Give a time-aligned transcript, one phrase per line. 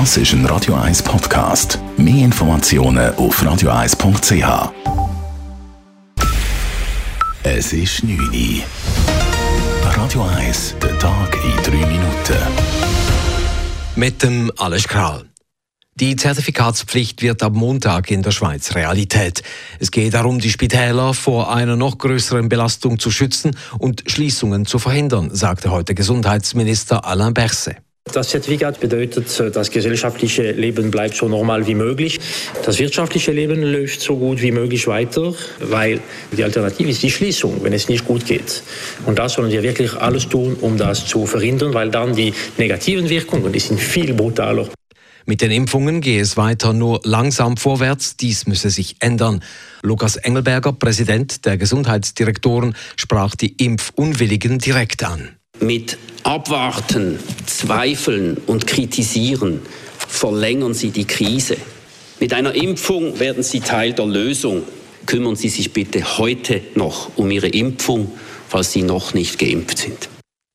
[0.00, 1.78] Das ist ein Radio 1 Podcast.
[1.96, 4.72] Mehr Informationen auf radio1.ch.
[7.44, 8.64] Es ist 9 Uhr.
[9.96, 12.36] Radio 1, der Tag in 3 Minuten.
[13.94, 15.26] Mit dem Alles Kral.
[15.94, 19.44] Die Zertifikatspflicht wird ab Montag in der Schweiz Realität.
[19.78, 24.80] Es geht darum, die Spitäler vor einer noch größeren Belastung zu schützen und Schließungen zu
[24.80, 27.83] verhindern, sagte heute Gesundheitsminister Alain Berset.
[28.12, 32.20] Das Zertifikat bedeutet, äh, das gesellschaftliche Leben bleibt so normal wie möglich.
[32.64, 37.64] Das wirtschaftliche Leben läuft so gut wie möglich weiter, weil die Alternative ist die Schließung,
[37.64, 38.62] wenn es nicht gut geht.
[39.06, 43.08] Und da sollen wir wirklich alles tun, um das zu verhindern, weil dann die negativen
[43.08, 44.68] Wirkungen, die sind viel brutaler.
[45.24, 48.18] Mit den Impfungen gehe es weiter nur langsam vorwärts.
[48.18, 49.42] Dies müsse sich ändern.
[49.82, 55.30] Lukas Engelberger, Präsident der Gesundheitsdirektoren, sprach die Impfunwilligen direkt an.
[55.60, 57.18] Mit Abwarten,
[57.64, 59.62] Zweifeln und Kritisieren
[59.96, 61.56] verlängern Sie die Krise.
[62.20, 64.64] Mit einer Impfung werden Sie Teil der Lösung.
[65.06, 68.12] Kümmern Sie sich bitte heute noch um Ihre Impfung,
[68.48, 70.10] falls Sie noch nicht geimpft sind.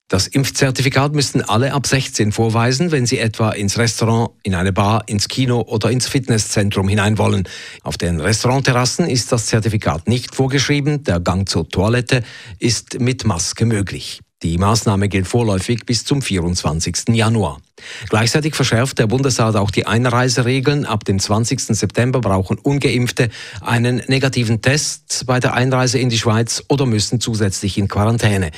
[0.08, 5.03] Das Impfzertifikat müssten alle ab 16 vorweisen, wenn sie etwa ins Restaurant, in eine Bar,
[5.08, 7.47] ins Kino oder ins Fitnesszentrum hinein wollen.
[7.84, 11.03] Auf den Restaurantterrassen ist das Zertifikat nicht vorgeschrieben.
[11.03, 12.23] Der Gang zur Toilette
[12.59, 14.19] ist mit Maske möglich.
[14.42, 17.09] Die Maßnahme gilt vorläufig bis zum 24.
[17.09, 17.59] Januar.
[18.08, 20.86] Gleichzeitig verschärft der Bundesrat auch die Einreiseregeln.
[20.86, 21.59] Ab dem 20.
[21.59, 27.78] September brauchen ungeimpfte einen negativen Test bei der Einreise in die Schweiz oder müssen zusätzlich
[27.78, 28.52] in Quarantäne.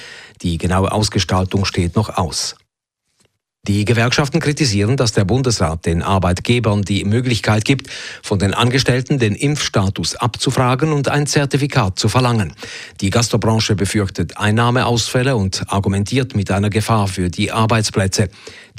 [0.44, 2.56] Die genaue Ausgestaltung steht noch aus.
[3.68, 7.92] Die Gewerkschaften kritisieren, dass der Bundesrat den Arbeitgebern die Möglichkeit gibt,
[8.24, 12.54] von den Angestellten den Impfstatus abzufragen und ein Zertifikat zu verlangen.
[13.02, 18.30] Die Gastrobranche befürchtet Einnahmeausfälle und argumentiert mit einer Gefahr für die Arbeitsplätze.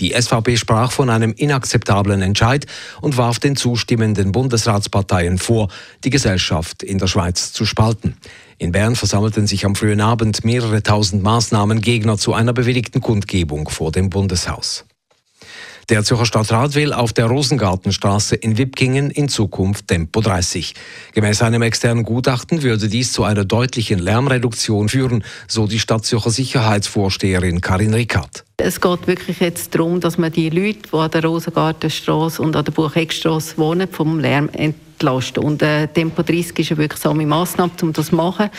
[0.01, 2.67] Die SVP sprach von einem inakzeptablen Entscheid
[3.01, 5.69] und warf den zustimmenden Bundesratsparteien vor,
[6.03, 8.17] die Gesellschaft in der Schweiz zu spalten.
[8.59, 13.93] In Bern versammelten sich am frühen Abend mehrere tausend Maßnahmengegner zu einer bewilligten Kundgebung vor
[13.93, 14.85] dem Bundeshaus.
[15.89, 20.75] Der Zürcher Stadtrat will auf der Rosengartenstraße in Wipkingen in Zukunft Tempo 30.
[21.13, 27.61] Gemäß einem externen Gutachten würde dies zu einer deutlichen Lärmreduktion führen, so die Stadtzürcher Sicherheitsvorsteherin
[27.61, 28.45] Karin Rickard.
[28.59, 32.65] Es geht wirklich jetzt darum, dass man die Leute, die an der Rosengartenstraße und an
[32.65, 34.49] der Bucheckstraße wohnen, vom Lärm
[35.03, 35.43] entlasten.
[35.43, 38.51] Und äh, Tempo 30 ist eine wirksame Massnahme, um das zu machen.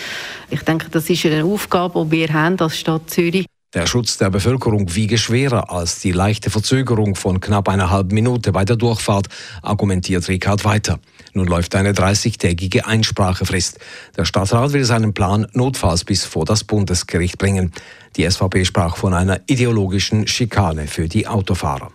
[0.50, 3.46] Ich denke, das ist eine Aufgabe, die wir haben als Stadt Zürich.
[3.74, 8.52] Der Schutz der Bevölkerung wiege schwerer als die leichte Verzögerung von knapp einer halben Minute
[8.52, 9.30] bei der Durchfahrt,
[9.64, 11.00] argumentiert Ricard weiter.
[11.34, 13.80] Nun läuft eine 30-tägige Einsprachefrist.
[14.16, 17.72] Der Stadtrat will seinen Plan notfalls bis vor das Bundesgericht bringen.
[18.16, 21.92] Die SVP sprach von einer ideologischen Schikane für die Autofahrer.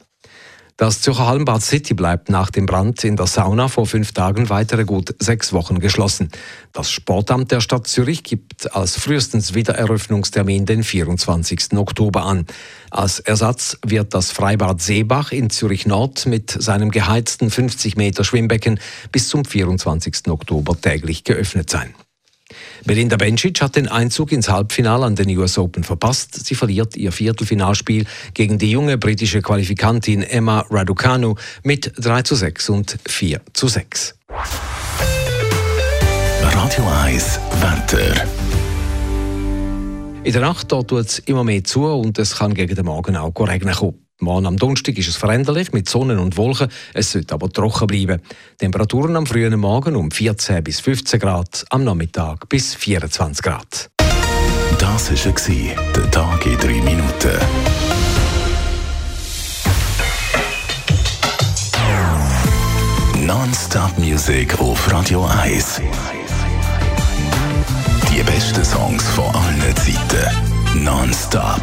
[0.79, 4.85] Das Zürcher Hallenbad City bleibt nach dem Brand in der Sauna vor fünf Tagen weitere
[4.85, 6.31] gut sechs Wochen geschlossen.
[6.73, 11.73] Das Sportamt der Stadt Zürich gibt als frühestens Wiedereröffnungstermin den 24.
[11.77, 12.47] Oktober an.
[12.93, 18.79] Als Ersatz wird das Freibad Seebach in Zürich Nord mit seinem geheizten 50 Meter Schwimmbecken
[19.11, 20.29] bis zum 24.
[20.29, 21.93] Oktober täglich geöffnet sein.
[22.89, 26.47] Belinda Bencic hat den Einzug ins Halbfinale an den US Open verpasst.
[26.47, 32.71] Sie verliert ihr Viertelfinalspiel gegen die junge britische Qualifikantin Emma Raducanu mit 3 zu 6
[32.71, 34.15] und 4 zu 6.
[36.41, 38.27] Radio 1 Wetter.
[40.25, 43.35] In der Nacht tut es immer mehr zu und es kann gegen den Morgen auch
[43.39, 44.08] regnen kommen.
[44.21, 46.69] Morgen am Donnerstag ist es veränderlich mit Sonne und Wolken.
[46.93, 48.21] Es sollte aber trocken bleiben.
[48.59, 53.91] Temperaturen am frühen Morgen um 14 bis 15 Grad, am Nachmittag bis 24 Grad.
[54.79, 57.39] Das war der Tag in drei Minuten.
[63.25, 65.81] Non-Stop Music auf Radio 1.
[68.11, 70.83] Die besten Songs von allen Zeiten.
[70.85, 71.63] Non-Stop.